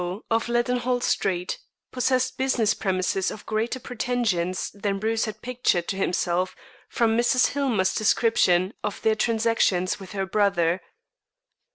[0.31, 1.59] of Leadenhall Street,
[1.91, 6.55] possessed business premises of greater pretensions than Bruce had pictured to himself
[6.89, 7.49] from Mrs.
[7.49, 10.81] Hillmer's description of their transactions with her brother.